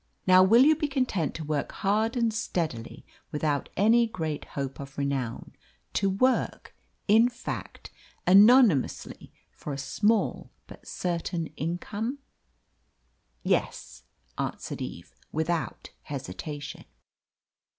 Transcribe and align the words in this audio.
Now 0.25 0.41
will 0.41 0.63
you 0.63 0.75
be 0.75 0.87
content 0.87 1.35
to 1.35 1.43
work 1.43 1.71
hard 1.73 2.17
and 2.17 2.33
steadily 2.33 3.05
without 3.31 3.69
any 3.77 4.07
great 4.07 4.45
hope 4.57 4.79
of 4.79 4.97
renown 4.97 5.51
to 5.93 6.09
work, 6.09 6.73
in 7.07 7.29
fact, 7.29 7.91
anonymously 8.25 9.31
for 9.51 9.73
a 9.73 9.77
small 9.77 10.49
but 10.65 10.87
certain 10.87 11.45
income?" 11.55 12.17
"Yes," 13.43 14.01
answered 14.39 14.81
Eve, 14.81 15.13
without 15.31 15.91
hesitation. 16.01 16.85